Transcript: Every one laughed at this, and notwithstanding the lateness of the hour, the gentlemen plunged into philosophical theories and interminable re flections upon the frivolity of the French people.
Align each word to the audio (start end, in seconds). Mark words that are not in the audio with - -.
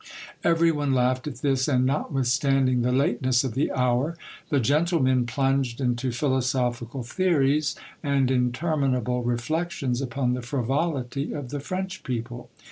Every 0.43 0.71
one 0.71 0.93
laughed 0.95 1.27
at 1.27 1.43
this, 1.43 1.67
and 1.67 1.85
notwithstanding 1.85 2.81
the 2.81 2.91
lateness 2.91 3.43
of 3.43 3.53
the 3.53 3.71
hour, 3.71 4.17
the 4.49 4.59
gentlemen 4.59 5.27
plunged 5.27 5.79
into 5.79 6.11
philosophical 6.11 7.03
theories 7.03 7.75
and 8.01 8.31
interminable 8.31 9.21
re 9.21 9.37
flections 9.37 10.01
upon 10.01 10.33
the 10.33 10.41
frivolity 10.41 11.33
of 11.33 11.49
the 11.51 11.59
French 11.59 12.01
people. 12.01 12.49